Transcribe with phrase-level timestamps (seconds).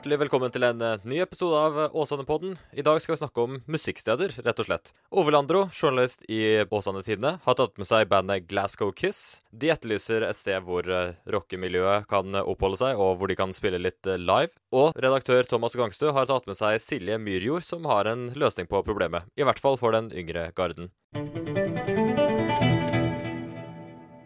[0.00, 2.54] Hjertelig velkommen til en eh, ny episode av Åsane-podden.
[2.72, 4.94] I dag skal vi snakke om musikksteder, rett og slett.
[5.12, 9.42] Ove Landro, journalist i Åsane Tidende, har tatt med seg bandet Glasgow Kiss.
[9.52, 13.52] De etterlyser et sted hvor eh, rockemiljøet kan eh, oppholde seg, og hvor de kan
[13.52, 14.56] spille litt live.
[14.72, 18.80] Og redaktør Thomas Gangstø har tatt med seg Silje Myrjord, som har en løsning på
[18.88, 19.28] problemet.
[19.36, 20.88] I hvert fall for den yngre garden.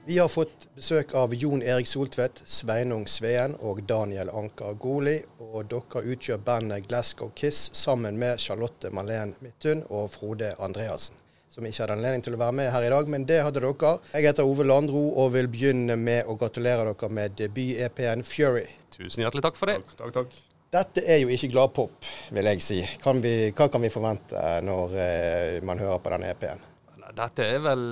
[0.07, 5.15] Vi har fått besøk av Jon Erik Soltvedt, Sveinung Sveen og Daniel Anker Goli.
[5.41, 11.17] Og dere utgjør bandet Glasgow Kiss sammen med Charlotte Malene Midthun og Frode Andreassen.
[11.49, 13.93] Som ikke hadde anledning til å være med her i dag, men det hadde dere.
[14.13, 18.67] Jeg heter Ove Landro og vil begynne med å gratulere dere med debut-EP-en Fury.
[18.93, 19.79] Tusen hjertelig takk for det.
[19.87, 20.37] Takk, takk, takk.
[20.75, 22.83] Dette er jo ikke gladpop, vil jeg si.
[23.01, 26.61] Kan vi, hva kan vi forvente når eh, man hører på denne EP-en?
[27.15, 27.87] Dette er vel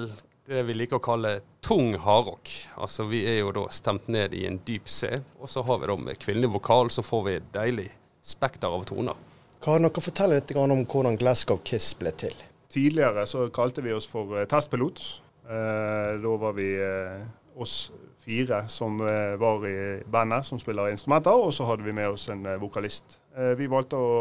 [0.52, 1.33] det vi liker å kalle
[1.65, 2.51] tung hardrock.
[2.77, 5.90] Altså Vi er jo da stemt ned i en dyp C, og så har vi
[5.90, 7.88] da med kvinnelig vokal, så får vi et deilig
[8.23, 9.18] spekter av toner.
[9.62, 12.35] Kan dere fortelle litt om hvordan Glasgow Kiss ble til?
[12.73, 15.02] Tidligere så kalte vi oss for eh, testpilot.
[15.46, 17.21] Eh, da var vi eh,
[17.60, 22.29] oss fire som var i bandet, som spiller instrumenter, og så hadde vi med oss
[22.30, 23.16] en vokalist.
[23.59, 24.12] Vi valgte å,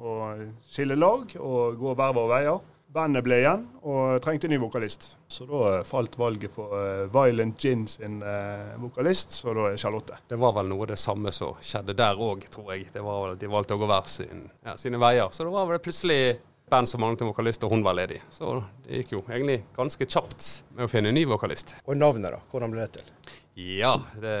[0.00, 0.14] å
[0.72, 2.62] skille lag og gå hver våre veier.
[2.92, 5.06] Bandet ble igjen og trengte en ny vokalist.
[5.30, 9.78] Så da eh, falt valget på eh, Violent Gin sin eh, vokalist, så da er
[9.80, 10.18] Charlotte.
[10.28, 12.90] Det var vel noe av det samme som skjedde der òg, tror jeg.
[12.92, 15.32] Det var vel at De valgte å gå hver sin, ja, sine veier.
[15.32, 16.20] Så da var det plutselig
[16.72, 18.20] band som manglet en vokalist, og hun var ledig.
[18.32, 21.78] Så det gikk jo egentlig ganske kjapt med å finne en ny vokalist.
[21.86, 22.44] Og navnet, da?
[22.52, 23.36] Hvordan ble det til?
[23.80, 24.38] Ja, det,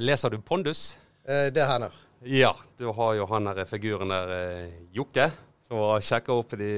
[0.00, 0.94] leser du Pondus?
[1.28, 1.92] Eh, det er henne.
[2.24, 5.34] Ja, du har jo han her figuren der, Jokke.
[5.74, 6.68] Som sjekker opp de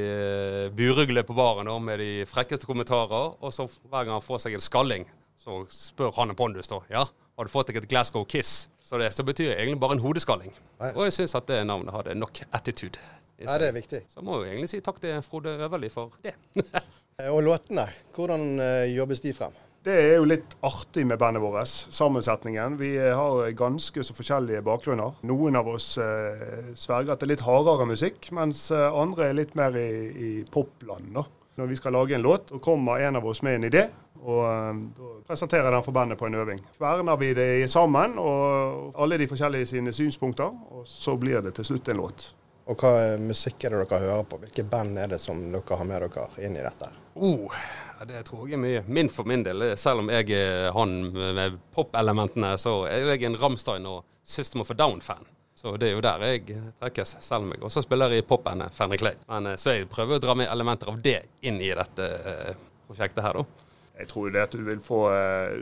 [0.73, 3.35] buruglene på baren da, med de frekkeste kommentarer.
[3.45, 5.05] Og så hver gang han får seg en skalling,
[5.43, 6.79] så spør han en Pondus da.
[6.89, 7.03] Ja,
[7.37, 8.71] har du fått deg et Glasgow Kiss?
[8.87, 10.55] Så det så betyr egentlig bare en hodeskalling.
[10.81, 10.93] Nei.
[10.95, 13.03] Og jeg syns at det navnet hadde nok attitude.
[13.37, 14.01] i Ja, det er viktig.
[14.15, 16.33] Så må jeg egentlig si takk til Frode Øverli for det.
[17.17, 19.55] Eh, Og låtene, hvordan eh, jobbes de frem?
[19.87, 22.75] Det er jo litt artig med bandet vårt, sammensetningen.
[22.81, 25.21] Vi eh, har ganske så forskjellige bakgrunner.
[25.31, 29.79] Noen av oss eh, sverger er litt hardere musikk, mens eh, andre er litt mer
[29.79, 31.13] i, i popland.
[31.15, 31.23] da.
[31.57, 33.85] Når vi skal lage en låt, og kommer en av oss med en idé,
[34.25, 36.65] og eh, da presenterer den for bandet på en øving.
[36.81, 41.71] Kverner vi det sammen, og alle de forskjellige sine synspunkter, og så blir det til
[41.71, 42.27] slutt en låt.
[42.67, 44.41] Og hva musikk er det dere hører på?
[44.43, 46.91] Hvilke band er det som dere har med dere inn i dette?
[47.15, 47.55] Oh,
[48.01, 48.83] ja, det tror jeg er mye.
[48.91, 53.39] Min for min del, selv om jeg er han med popelementene, så er jeg en
[53.39, 55.29] Ramstein og System of a Down-fan.
[55.57, 58.99] Så det er jo der jeg trekkes, selv om jeg også spiller i popbandet Fanny
[59.01, 59.17] Clay.
[59.31, 62.59] Men eh, så jeg prøver å dra med elementer av det inn i dette eh,
[62.87, 63.65] prosjektet her, da.
[63.97, 65.55] Jeg tror det at du vil få eh,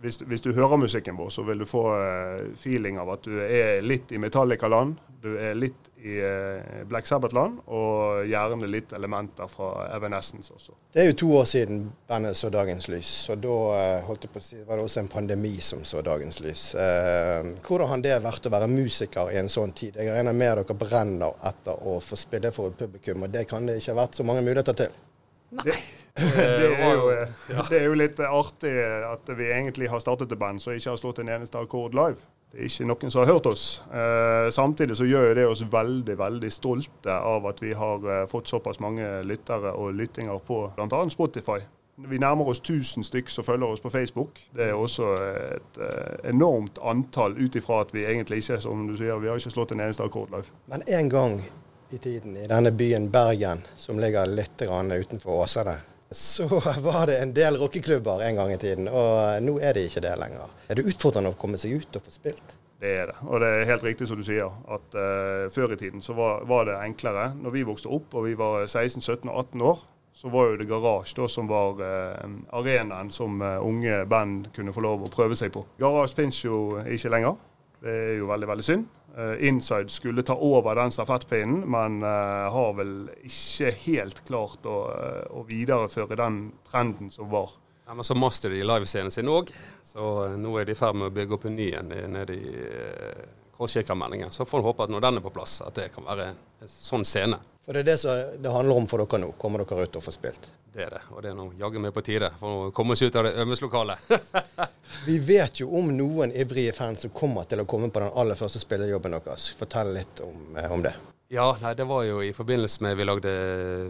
[0.00, 1.82] hvis, hvis du hører musikken vår, så vil du få
[2.60, 7.62] feeling av at du er litt i Metallica-land, du er litt i eh, Black Sabbath-land,
[7.72, 10.76] og gjerne litt elementer fra Evanescence også.
[10.92, 14.34] Det er jo to år siden bandet så dagens lys, og da eh, holdt jeg
[14.34, 16.66] på å si, var det også en pandemi som så dagens lys.
[16.76, 19.96] Eh, hvordan har det vært å være musiker i en sånn tid?
[19.96, 23.46] Jeg regner med at dere brenner etter å få spille for et publikum, og det
[23.48, 25.02] kan det ikke ha vært så mange muligheter til.
[26.14, 27.06] Det, det, er jo,
[27.72, 28.70] det er jo litt artig
[29.08, 32.22] at vi egentlig har startet et band som ikke har slått en eneste akkord live.
[32.54, 33.62] Det er ikke noen som har hørt oss.
[33.90, 38.52] Eh, samtidig så gjør det oss veldig veldig stolte av at vi har eh, fått
[38.52, 41.00] såpass mange lyttere og lyttinger på bl.a.
[41.10, 41.58] Spotify.
[42.06, 44.38] Vi nærmer oss 1000 stykk som følger oss på Facebook.
[44.54, 48.94] Det er også et eh, enormt antall ut ifra at vi egentlig ikke, som du
[49.02, 50.54] sier, vi har ikke slått en eneste akkord live.
[50.70, 51.40] Men en gang
[51.90, 55.74] i tiden, i denne byen Bergen, som ligger litt utenfor Åsane,
[56.14, 56.46] så
[56.80, 60.14] var det en del rockeklubber en gang i tiden, og nå er det ikke det
[60.20, 60.52] lenger.
[60.70, 62.54] Er det utfordrende å komme seg ut og få spilt?
[62.84, 63.16] Det er det.
[63.30, 66.44] Og det er helt riktig som du sier, at uh, før i tiden så var,
[66.48, 67.30] var, det enklere.
[67.40, 69.82] Når vi vokste opp og vi var 16, 17 og 18 år,
[70.14, 74.74] så var jo det Garasje da som var uh, arenaen som uh, unge band kunne
[74.74, 75.64] få lov å prøve seg på.
[75.80, 77.40] Garasje finnes jo ikke lenger.
[77.84, 78.86] Det er jo veldig, veldig synd.
[79.44, 82.94] Inside skulle ta over den stafettpinnen, men har vel
[83.28, 84.78] ikke helt klart å,
[85.36, 87.52] å videreføre den trenden som var.
[87.86, 89.50] Ja, men så master de livescenen sin òg,
[89.84, 92.36] så eh, nå er de i ferd med å bygge opp en ny en nede
[92.36, 92.52] i
[93.56, 94.32] Korskikermeldingen.
[94.34, 96.70] Så får vi håpe at når den er på plass, at det kan være en
[96.70, 97.38] sånn scene.
[97.64, 99.30] For det er det som det handler om for dere nå.
[99.40, 100.50] Kommer dere ut og får spilt?
[100.74, 103.02] Det er det, og det er nå jaggu meg på tide for å komme oss
[103.04, 104.10] ut av det øvingslokalet.
[105.06, 108.38] Vi vet jo om noen ivrige fans som kommer til å komme på den aller
[108.38, 109.52] første spillejobben deres.
[109.54, 110.96] Fortell litt om, eh, om det.
[111.34, 113.30] Ja, nei, det var jo i forbindelse med vi lagde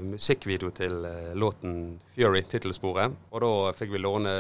[0.01, 3.13] musikkvideo til uh, låten 'Fury', tittelsporet.
[3.37, 4.33] Og da fikk vi låne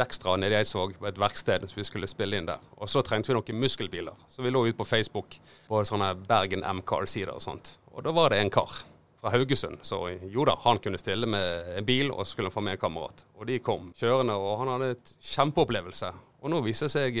[0.00, 2.62] Dextra nede i Eidsvåg et verksted som vi skulle spille inn der.
[2.80, 5.36] Og så trengte vi noen muskelbiler, så vi lå ut på Facebook
[5.68, 7.74] på sånne Bergen M-car-sider og sånt.
[7.92, 8.72] Og da var det en kar
[9.20, 9.84] fra Haugesund.
[9.84, 10.00] Så
[10.32, 12.84] jo da, han kunne stille med en bil, og så skulle han få med en
[12.88, 13.24] kamerat.
[13.36, 16.14] Og de kom kjørende, og han hadde et kjempeopplevelse.
[16.40, 17.16] Og nå viser seg,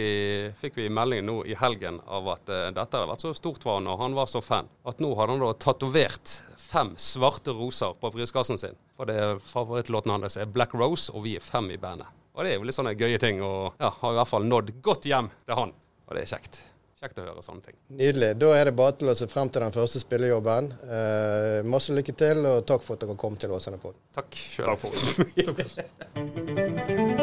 [0.60, 3.76] fikk vi melding nå i helgen av at uh, dette hadde vært så stort for
[3.76, 6.38] han, og han var så fan, at nå hadde han da tatovert
[6.70, 8.78] fem svarte roser på brystkassen sin.
[8.96, 12.08] For det favorittlåten hans er 'Black Rose', og vi er fem i bandet.
[12.34, 14.74] Og det er jo litt sånne gøye ting, og ja, har i hvert fall nådd
[14.82, 15.72] godt hjem til han.
[16.06, 16.62] Og det er kjekt.
[17.00, 17.76] Kjekt å høre sånne ting.
[17.96, 18.34] Nydelig.
[18.42, 20.68] Da er det bare til å se frem til den første spillejobben.
[20.84, 23.96] Eh, masse lykke til, og takk for at dere kom til Åsane Pod.
[24.16, 24.76] Takk sjøl.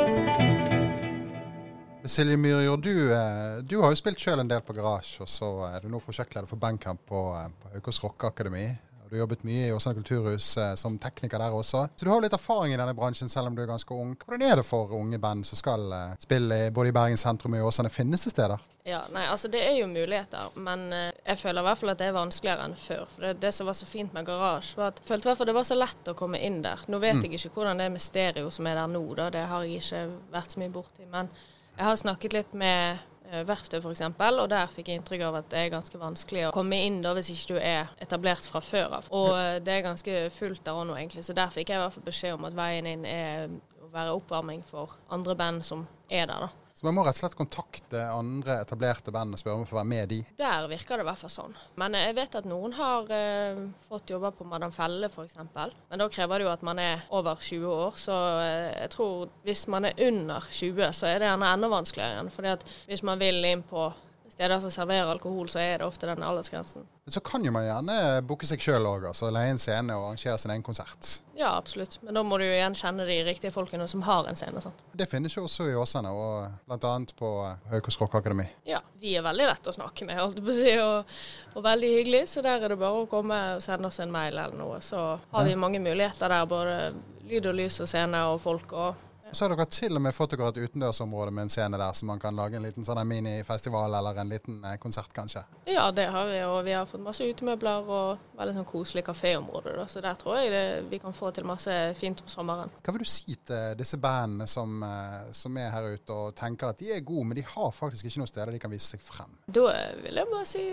[2.08, 5.48] Silje Myhrjord, du, eh, du, har jo spilt sjøl en del på garasje, og så
[5.68, 8.68] er du nå prosjektleder for bandcamp på, eh, på Haukås Rockeakademi.
[9.08, 11.86] Du har jobbet mye i Åsane kulturhus eh, som tekniker der også.
[11.96, 14.16] Så du har jo litt erfaring i denne bransjen, selv om du er ganske ung.
[14.24, 15.84] Hvordan er det for unge band som skal
[16.24, 17.92] spille både i Bergen sentrum og i Åsane?
[17.92, 18.64] Finnes det steder?
[18.88, 22.08] Ja, nei, altså Det er jo muligheter, men jeg føler i hvert fall at det
[22.08, 23.04] er vanskeligere enn før.
[23.12, 25.42] For det, det som var så fint med garasje, var at jeg følte i hvert
[25.42, 26.88] fall det var så lett å komme inn der.
[26.88, 27.28] Nå vet mm.
[27.28, 29.28] jeg ikke hvordan det er med stereo som er der nå, da.
[29.36, 31.08] det har jeg ikke vært så mye borti.
[31.12, 31.32] men
[31.78, 32.98] jeg har snakket litt med
[33.30, 36.54] uh, verftet f.eks., og der fikk jeg inntrykk av at det er ganske vanskelig å
[36.56, 39.10] komme inn da hvis ikke du er etablert fra før av.
[39.14, 41.26] Og uh, det er ganske fullt der òg nå, egentlig.
[41.28, 43.52] Så der fikk jeg i hvert fall beskjed om at veien inn er
[43.84, 46.67] å være oppvarming for andre band som er der, da.
[46.78, 49.80] Så man må rett og slett kontakte andre etablerte band og spørre om å få
[49.80, 50.20] være med de?
[50.38, 51.56] Der virker det i hvert fall sånn.
[51.82, 55.40] Men jeg vet at noen har eh, fått jobber på Madam Felle f.eks.
[55.42, 57.98] Men da krever det jo at man er over 20 år.
[57.98, 62.20] Så eh, jeg tror hvis man er under 20, så er det gjerne enda vanskeligere
[62.20, 62.30] igjen.
[62.38, 63.88] fordi at hvis man vil inn på
[64.32, 66.86] steder som serverer alkohol, så er det ofte den aldersgrensen.
[67.08, 67.96] Så kan jo man gjerne
[68.28, 71.22] booke seg sjøl òg, altså leie en scene og arrangere sin egen konsert.
[71.38, 72.00] Ja, absolutt.
[72.02, 74.62] Men da må du jo igjen kjenne de riktige folkene som har en scene.
[74.62, 74.84] sant?
[74.98, 76.94] Det finnes jo også i Åsane, og bl.a.
[77.20, 77.32] på
[77.72, 78.48] Haukås Rockeakademi.
[78.68, 81.18] Ja, vi er veldig lette å snakke med, holdt på å si, og,
[81.54, 82.24] og, veldig hyggelig.
[82.34, 84.82] Så der er det bare å komme og sende oss en mail eller noe.
[84.84, 86.80] Så har vi mange muligheter der, både
[87.28, 88.74] lyd og lys og scene og folk.
[88.74, 91.94] og så har dere til og med fått dere et utendørsområde med en scene der,
[91.94, 95.44] så man kan lage en liten sånn minifestival eller en liten eh, konsert, kanskje?
[95.70, 99.76] Ja, det har vi, og vi har fått masse utemøbler og veldig sånn koselig kaféområde.
[99.80, 99.88] Da.
[99.92, 102.74] Så der tror jeg det, vi kan få til masse fint om sommeren.
[102.84, 106.72] Hva vil du si til disse bandene som, eh, som er her ute og tenker
[106.72, 108.96] at de er gode, men de har faktisk ikke noe sted der de kan vise
[108.96, 109.38] seg frem?
[109.48, 109.70] Da
[110.04, 110.66] vil jeg bare si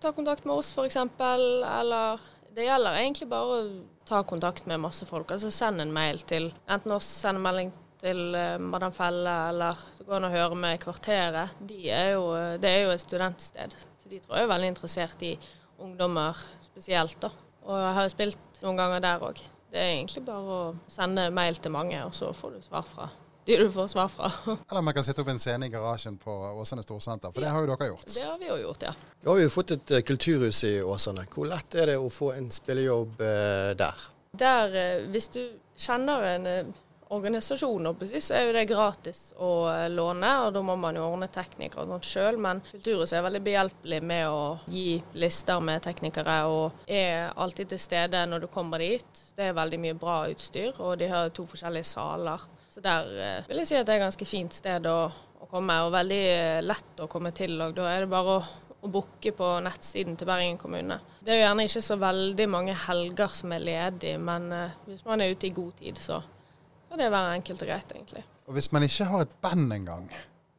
[0.00, 2.20] ta kontakt med oss, f.eks., eller
[2.56, 3.64] det gjelder egentlig bare å
[4.08, 5.32] ta kontakt med masse folk.
[5.34, 9.82] Altså send en mail til enten oss, send en melding til uh, Madam Felle, eller
[9.98, 11.60] det går an å høre med Kvarteret.
[11.68, 15.26] De er jo, det er jo et studentsted, så de tror jeg er veldig interessert
[15.26, 15.34] i
[15.82, 17.18] ungdommer spesielt.
[17.22, 17.32] da.
[17.66, 19.44] Og jeg har jo spilt noen ganger der òg.
[19.72, 23.08] Det er egentlig bare å sende mail til mange, og så får du svar fra
[23.46, 24.26] de du får svar fra.
[24.70, 27.62] Eller man kan sitte opp en scene i garasjen på Åsane Storsenter, for det har
[27.62, 28.08] jo dere gjort.
[28.10, 28.94] Det har vi jo gjort, ja.
[29.22, 31.28] Nå har vi jo fått et uh, kulturhus i Åsane.
[31.30, 33.22] Hvor lett er det å få en spillejobb
[33.78, 34.02] der?
[34.36, 34.74] Der,
[35.14, 35.40] hvis du
[35.78, 36.74] kjenner en
[37.08, 37.86] organisasjon,
[38.20, 41.94] så er det gratis å eh, låne, og da må man jo ordne teknikere og
[41.94, 42.40] sånt sjøl.
[42.42, 47.82] Men Kulturhuset er veldig behjelpelig med å gi lister med teknikere, og er alltid til
[47.82, 49.22] stede når du kommer dit.
[49.36, 52.50] Det er veldig mye bra utstyr, og de har to forskjellige saler.
[52.72, 55.00] Så der eh, vil jeg si at det er et ganske fint sted å,
[55.40, 57.58] å komme, og veldig eh, lett å komme til.
[57.62, 58.46] Og da er det bare å
[58.84, 60.98] å booke på nettsiden til Bergen kommune.
[61.24, 64.52] Det er jo gjerne ikke så veldig mange helger som er ledige, men
[64.84, 66.20] hvis man er ute i god tid, så
[66.96, 68.24] kan det være enkelt og greit, egentlig.
[68.46, 70.08] Og Hvis man ikke har et band engang,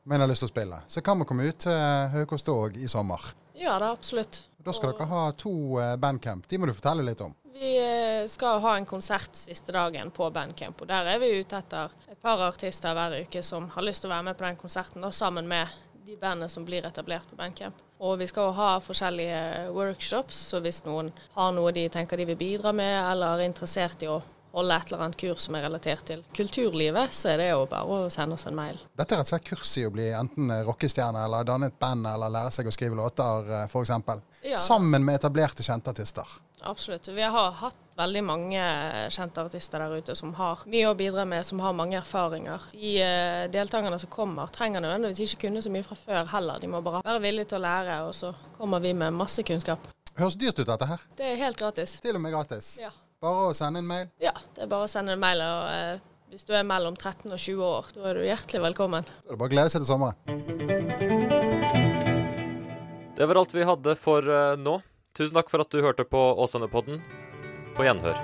[0.04, 3.24] men har lyst til å spille, så kan man komme ut til Haukåstog i sommer?
[3.58, 4.44] Ja, det er absolutt.
[4.62, 5.00] Da skal og...
[5.00, 6.46] dere ha to eh, bandcamp.
[6.48, 7.34] De må du fortelle litt om.
[7.58, 10.84] Vi eh, skal ha en konsert siste dagen på bandcamp.
[10.84, 14.12] og Der er vi ute etter et par artister hver uke som har lyst til
[14.12, 15.74] å være med på den konserten, da, sammen med
[16.06, 17.82] de bandene som blir etablert på bandcamp.
[17.98, 22.38] Og vi skal ha forskjellige workshops, så hvis noen har noe de tenker de vil
[22.38, 24.22] bidra med, eller er interessert i å
[24.58, 28.02] holde et eller annet kurs som er relatert til kulturlivet, så er det jo bare
[28.08, 28.80] å sende oss en mail.
[28.98, 32.34] Dette er et slags kurs i å bli enten rockestjerne eller danne et band eller
[32.34, 33.96] lære seg å skrive låter eh, f.eks.
[34.44, 34.60] Ja.
[34.62, 36.38] Sammen med etablerte kjente artister.
[36.68, 37.08] Absolutt.
[37.08, 38.62] Vi har hatt veldig mange
[39.14, 42.70] kjente artister der ute som har mye å bidra med, som har mange erfaringer.
[42.74, 46.62] De uh, deltakerne som kommer, trenger nødvendigvis ikke kunne så mye fra før heller.
[46.62, 49.90] De må bare være villige til å lære, og så kommer vi med masse kunnskap.
[50.18, 51.04] Høres dyrt ut dette her?
[51.18, 52.00] Det er helt gratis.
[52.02, 52.78] Til og med gratis?
[52.82, 52.90] Ja.
[53.18, 54.10] Bare å sende en mail?
[54.22, 55.40] Ja, det er bare å sende en mail.
[55.42, 55.98] og eh,
[56.30, 59.08] Hvis du er mellom 13 og 20 år, da er du hjertelig velkommen.
[59.10, 60.18] Da er det bare å glede seg til sommeren.
[63.18, 64.78] Det var alt vi hadde for uh, nå.
[65.18, 67.02] Tusen takk for at du hørte på Åsane-podden.
[67.74, 68.22] På gjenhør.